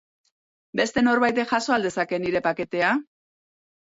Beste 0.79 1.03
norbaitek 1.03 1.53
jaso 1.53 1.75
al 1.75 1.85
dezake 1.89 2.21
nire 2.25 2.43
paketea? 2.49 2.91